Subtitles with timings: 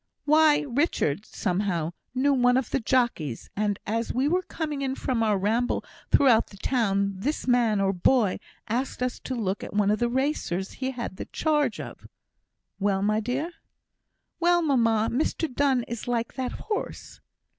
[0.25, 5.21] "Why, Richard, somehow, knew one of the jockeys, and, as we were coming in from
[5.21, 9.91] our ramble through the town, this man, or boy, asked us to look at one
[9.91, 12.07] of the racers he had the charge of."
[12.79, 13.51] "Well, my dear!"
[14.39, 15.07] "Well, mamma!
[15.11, 17.21] Mr Donne is like that horse!"